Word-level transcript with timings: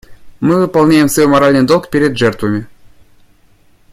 Мы 0.39 0.57
выполняем 0.59 1.07
свой 1.09 1.27
моральный 1.27 1.61
долг 1.61 1.91
перед 1.91 2.17
жертвами. 2.17 2.65